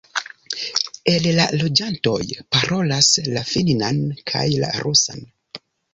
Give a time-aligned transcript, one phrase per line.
[1.11, 2.17] El la loĝantoj
[2.57, 5.23] parolas la finnan kaj la rusan.